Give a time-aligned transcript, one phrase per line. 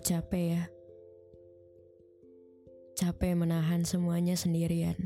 [0.00, 0.64] Capek ya.
[2.96, 4.96] Capek menahan semuanya sendirian.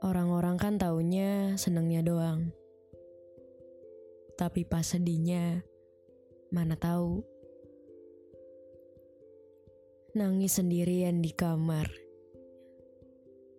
[0.00, 2.56] Orang-orang kan taunya senengnya doang.
[4.40, 5.60] Tapi pas sedihnya,
[6.48, 7.20] mana tahu.
[10.16, 11.92] Nangis sendirian di kamar.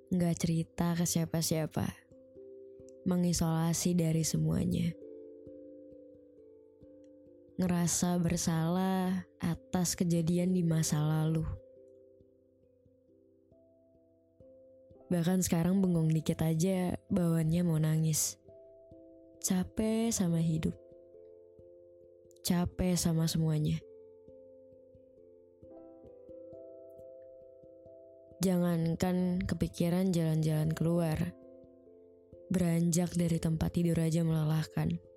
[0.10, 1.88] Nggak cerita ke siapa-siapa.
[3.06, 4.99] Mengisolasi dari semuanya.
[7.60, 11.44] Ngerasa bersalah atas kejadian di masa lalu.
[15.12, 18.40] Bahkan sekarang bengong dikit aja bawaannya mau nangis.
[19.44, 20.72] Capek sama hidup.
[22.48, 23.84] Capek sama semuanya.
[28.40, 31.36] Jangankan kepikiran jalan-jalan keluar.
[32.48, 35.09] Beranjak dari tempat tidur aja melelahkan.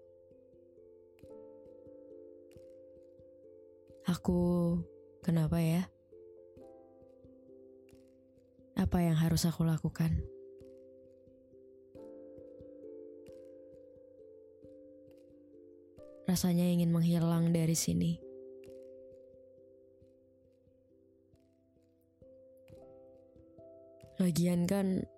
[4.12, 4.76] Aku
[5.24, 5.88] kenapa ya?
[8.76, 10.20] Apa yang harus aku lakukan?
[16.28, 18.20] Rasanya ingin menghilang dari sini.
[24.20, 25.08] Lagian kan,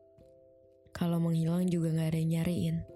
[0.95, 2.94] kalau menghilang juga gak ada yang nyariin.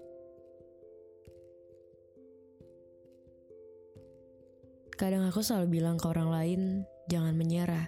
[4.99, 6.61] Kadang aku selalu bilang ke orang lain,
[7.07, 7.87] jangan menyerah.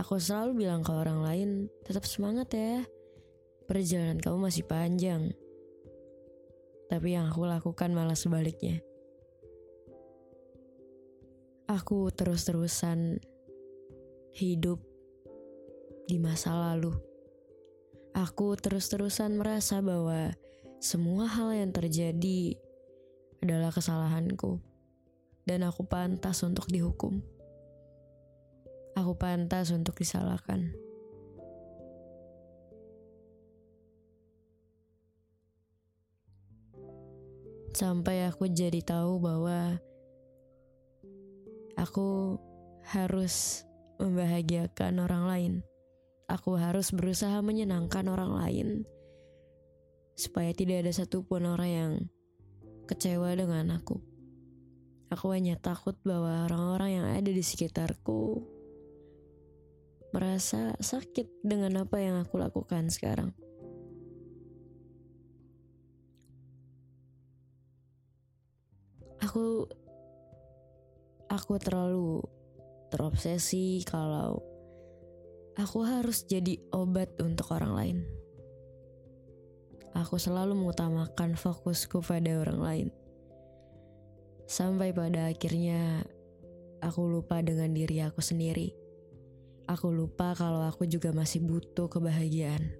[0.00, 1.50] Aku selalu bilang ke orang lain,
[1.84, 2.88] tetap semangat ya.
[3.68, 5.36] Perjalanan kamu masih panjang.
[6.88, 8.80] Tapi yang aku lakukan malah sebaliknya.
[11.68, 13.20] Aku terus-terusan
[14.32, 14.80] hidup
[16.08, 16.96] di masa lalu.
[18.16, 20.32] Aku terus-terusan merasa bahwa
[20.80, 22.56] semua hal yang terjadi
[23.44, 24.58] adalah kesalahanku,
[25.44, 27.20] dan aku pantas untuk dihukum.
[28.96, 30.72] Aku pantas untuk disalahkan.
[37.74, 39.76] Sampai aku jadi tahu bahwa
[41.74, 42.38] aku
[42.86, 43.66] harus
[43.98, 45.52] membahagiakan orang lain.
[46.30, 48.68] Aku harus berusaha menyenangkan orang lain
[50.14, 51.92] supaya tidak ada satupun orang yang
[52.84, 54.00] kecewa dengan aku.
[55.12, 58.42] Aku hanya takut bahwa orang-orang yang ada di sekitarku
[60.14, 63.34] merasa sakit dengan apa yang aku lakukan sekarang.
[69.22, 69.66] Aku
[71.26, 72.22] aku terlalu
[72.94, 74.38] terobsesi kalau
[75.58, 77.98] aku harus jadi obat untuk orang lain.
[79.94, 82.88] Aku selalu mengutamakan fokusku pada orang lain.
[84.50, 86.02] Sampai pada akhirnya
[86.82, 88.74] aku lupa dengan diri aku sendiri.
[89.70, 92.74] Aku lupa kalau aku juga masih butuh kebahagiaan.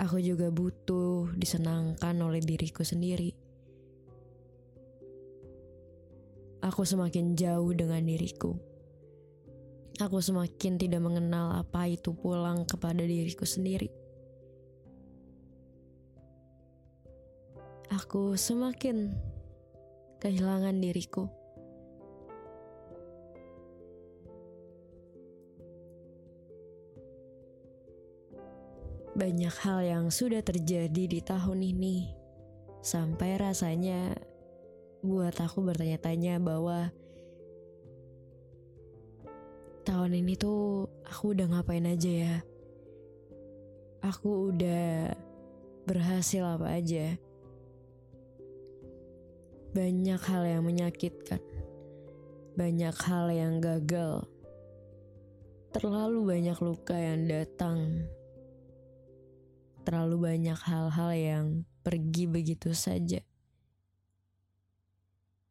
[0.00, 3.36] Aku juga butuh disenangkan oleh diriku sendiri.
[6.64, 8.56] Aku semakin jauh dengan diriku.
[10.00, 13.99] Aku semakin tidak mengenal apa itu pulang kepada diriku sendiri.
[17.90, 19.10] Aku semakin
[20.22, 21.26] kehilangan diriku.
[29.18, 32.14] Banyak hal yang sudah terjadi di tahun ini,
[32.78, 34.14] sampai rasanya
[35.02, 36.94] buat aku bertanya-tanya bahwa
[39.82, 42.36] tahun ini tuh aku udah ngapain aja ya.
[44.06, 45.10] Aku udah
[45.90, 47.18] berhasil apa aja.
[49.70, 51.40] Banyak hal yang menyakitkan.
[52.58, 54.26] Banyak hal yang gagal.
[55.70, 58.10] Terlalu banyak luka yang datang
[59.90, 61.46] terlalu banyak hal-hal yang
[61.82, 63.18] pergi begitu saja.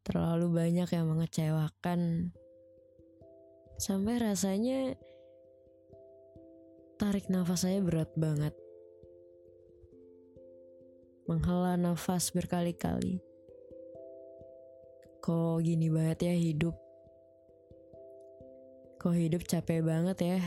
[0.06, 2.32] Terlalu banyak yang mengecewakan.
[3.76, 4.96] Sampai rasanya
[6.96, 8.56] tarik nafas saya berat banget.
[11.28, 13.22] Menghela nafas berkali-kali.
[15.30, 16.74] Kok gini banget ya hidup?
[18.98, 20.42] Kok hidup capek banget ya?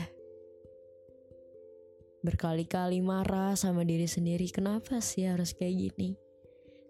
[2.20, 6.20] Berkali-kali marah sama diri sendiri, kenapa sih harus kayak gini?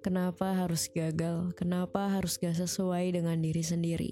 [0.02, 1.54] Kenapa harus gagal?
[1.54, 4.10] Kenapa harus gak sesuai dengan diri sendiri?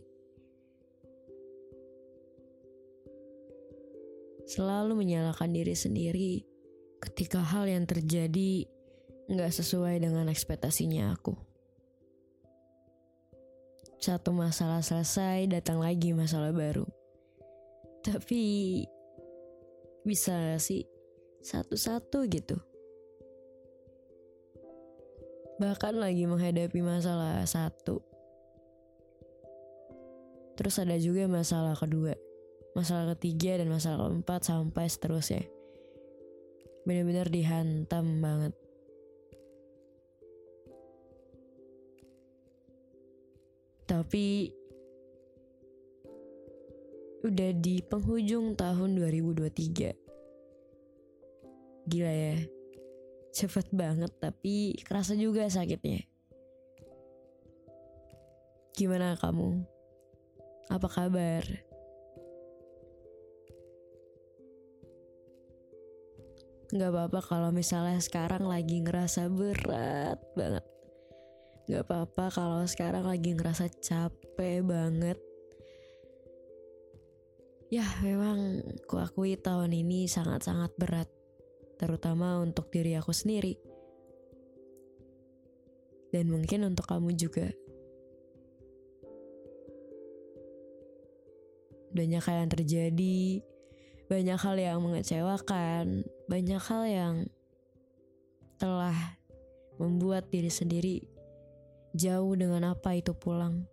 [4.47, 6.47] Selalu menyalahkan diri sendiri
[7.03, 8.63] ketika hal yang terjadi
[9.27, 11.35] gak sesuai dengan ekspektasinya aku.
[14.03, 16.83] Satu masalah selesai, datang lagi masalah baru.
[18.03, 18.43] Tapi
[20.03, 20.83] bisa sih
[21.47, 22.59] satu-satu gitu?
[25.63, 28.03] bahkan lagi menghadapi masalah satu.
[30.59, 32.19] Terus ada juga masalah kedua,
[32.75, 35.47] masalah ketiga dan masalah keempat sampai seterusnya.
[36.83, 38.55] Benar-benar dihantam banget.
[43.93, 44.49] Tapi
[47.29, 49.93] udah di penghujung tahun 2023.
[51.93, 52.41] Gila ya
[53.33, 56.09] cepet banget tapi kerasa juga sakitnya.
[58.73, 59.61] Gimana kamu?
[60.73, 61.45] Apa kabar?
[66.73, 70.65] Gak apa-apa kalau misalnya sekarang lagi ngerasa berat banget.
[71.71, 75.15] Gak apa-apa kalau sekarang lagi ngerasa capek banget.
[77.71, 81.09] Ya memang kuakui tahun ini sangat-sangat berat
[81.79, 83.55] terutama untuk diri aku sendiri.
[86.11, 87.49] Dan mungkin untuk kamu juga.
[91.95, 93.21] Banyak hal yang terjadi,
[94.11, 97.15] banyak hal yang mengecewakan, banyak hal yang
[98.59, 99.17] telah
[99.81, 101.12] membuat diri sendiri
[101.93, 103.65] jauh dengan apa itu pulang.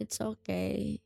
[0.00, 1.02] It's okay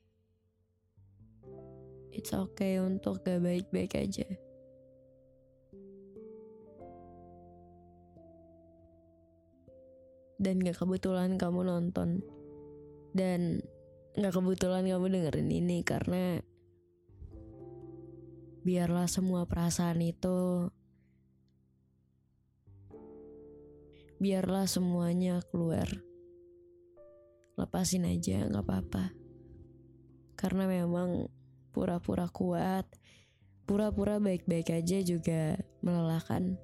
[2.14, 4.24] it's okay untuk gak baik-baik aja.
[10.38, 12.22] Dan gak kebetulan kamu nonton.
[13.10, 13.60] Dan
[14.14, 16.38] gak kebetulan kamu dengerin ini karena
[18.64, 20.70] biarlah semua perasaan itu
[24.24, 25.84] biarlah semuanya keluar
[27.60, 29.12] lepasin aja gak apa-apa
[30.34, 31.30] karena memang
[31.74, 32.86] pura-pura kuat,
[33.66, 36.54] pura-pura baik-baik aja juga melelahkan.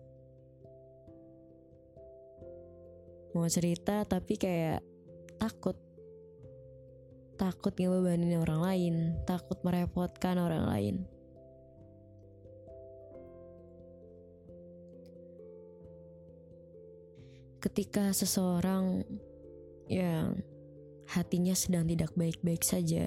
[3.35, 4.83] Mau cerita tapi kayak
[5.39, 5.79] takut.
[7.41, 10.97] Takut ngebebanin orang lain, takut merepotkan orang lain.
[17.61, 19.05] Ketika seseorang
[19.85, 20.41] yang
[21.13, 23.05] hatinya sedang tidak baik-baik saja,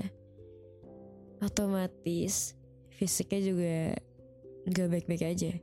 [1.42, 2.54] otomatis
[2.94, 3.76] fisiknya juga
[4.70, 5.58] gak baik-baik aja.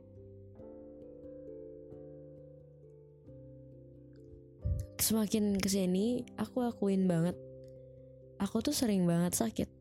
[4.99, 7.39] Semakin ke sini, aku akuin banget,
[8.43, 9.71] aku tuh sering banget sakit.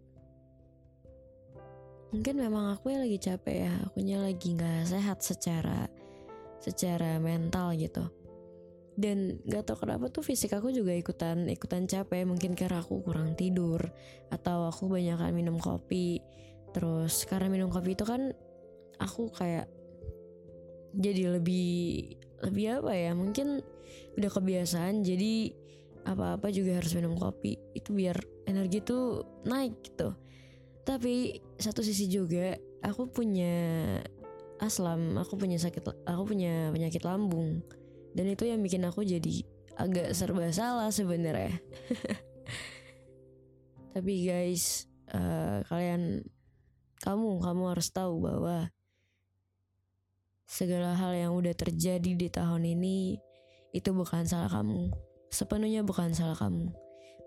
[2.15, 5.91] Mungkin memang aku yang lagi capek ya, akunya lagi gak sehat secara
[6.63, 8.20] secara mental gitu
[9.01, 12.29] dan gak tau kenapa tuh fisik aku juga ikutan ikutan capek.
[12.29, 13.81] Mungkin karena aku kurang tidur
[14.29, 16.21] atau aku banyak minum kopi.
[16.77, 18.31] Terus karena minum kopi itu kan
[19.01, 19.67] aku kayak
[20.93, 22.15] jadi lebih
[22.45, 23.65] lebih apa ya mungkin
[24.21, 25.01] udah kebiasaan.
[25.01, 25.57] Jadi
[26.05, 27.57] apa-apa juga harus minum kopi.
[27.73, 30.13] Itu biar energi tuh naik gitu.
[30.85, 32.53] Tapi satu sisi juga
[32.85, 33.57] aku punya
[34.61, 37.65] aslam aku punya sakit aku punya penyakit lambung
[38.17, 39.45] dan itu yang bikin aku jadi
[39.79, 41.57] agak serba salah sebenarnya.
[43.95, 46.23] Tapi guys uh, kalian
[47.01, 48.71] kamu kamu harus tahu bahwa
[50.47, 53.19] segala hal yang udah terjadi di tahun ini
[53.71, 54.91] itu bukan salah kamu.
[55.31, 56.75] Sepenuhnya bukan salah kamu.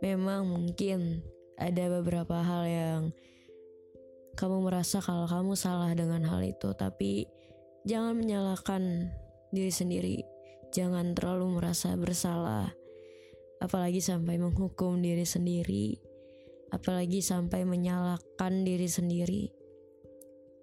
[0.03, 1.23] Memang mungkin
[1.55, 3.01] ada beberapa hal yang
[4.33, 7.29] kamu merasa kalau kamu salah dengan hal itu tapi
[7.85, 9.13] jangan menyalahkan
[9.53, 10.17] diri sendiri
[10.73, 12.73] Jangan terlalu merasa bersalah,
[13.61, 16.01] apalagi sampai menghukum diri sendiri,
[16.73, 19.43] apalagi sampai menyalahkan diri sendiri.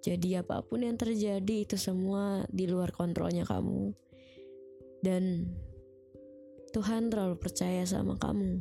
[0.03, 3.95] Jadi apa pun yang terjadi itu semua di luar kontrolnya kamu.
[4.99, 5.47] Dan
[6.75, 8.59] Tuhan terlalu percaya sama kamu.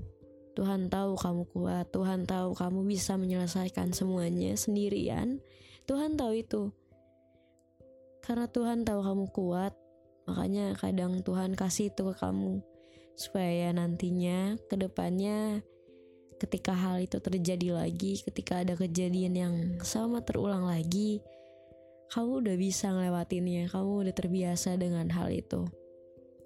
[0.54, 5.42] Tuhan tahu kamu kuat, Tuhan tahu kamu bisa menyelesaikan semuanya sendirian.
[5.90, 6.62] Tuhan tahu itu.
[8.22, 9.74] Karena Tuhan tahu kamu kuat,
[10.28, 12.60] makanya kadang Tuhan kasih itu ke kamu
[13.20, 15.60] supaya nantinya ke depannya
[16.40, 21.20] ketika hal itu terjadi lagi, ketika ada kejadian yang sama terulang lagi,
[22.08, 25.68] kamu udah bisa ngelewatinnya, kamu udah terbiasa dengan hal itu.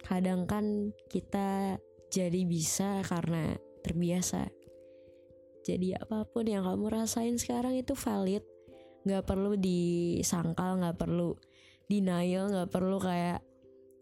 [0.02, 1.78] Kadang kan kita
[2.10, 3.54] jadi bisa karena
[3.86, 4.50] terbiasa.
[5.64, 8.44] Jadi apa pun yang kamu rasain sekarang itu valid.
[9.06, 11.38] Gak perlu disangkal, gak perlu
[11.88, 13.40] denial, gak perlu kayak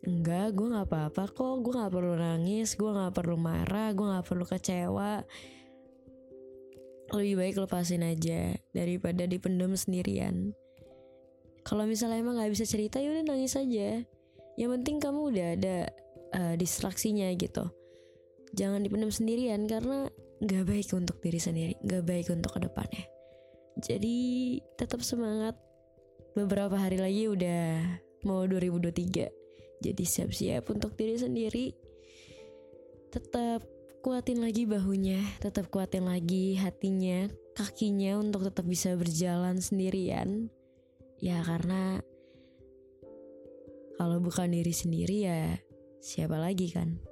[0.03, 4.27] enggak gue gak apa-apa kok, gue gak perlu nangis, gue gak perlu marah, gue gak
[4.27, 5.23] perlu kecewa.
[7.13, 10.57] Lebih baik lepasin aja daripada dipendam sendirian.
[11.63, 14.03] Kalau misalnya emang gak bisa cerita ya udah nangis aja.
[14.59, 15.77] Yang penting kamu udah ada
[16.35, 17.71] uh, distraksinya gitu
[18.53, 20.09] jangan dipendam sendirian karena
[20.45, 23.05] gak baik untuk diri sendiri, gak baik untuk ke depannya.
[23.81, 24.17] Jadi
[24.77, 25.57] tetap semangat.
[26.33, 27.85] Beberapa hari lagi udah
[28.25, 29.42] mau 2023.
[29.83, 31.67] Jadi siap-siap untuk diri sendiri.
[33.11, 33.67] Tetap
[34.07, 37.27] kuatin lagi bahunya, tetap kuatin lagi hatinya,
[37.59, 40.47] kakinya untuk tetap bisa berjalan sendirian.
[41.19, 41.99] Ya karena
[43.99, 45.59] kalau bukan diri sendiri ya
[46.03, 47.12] siapa lagi kan?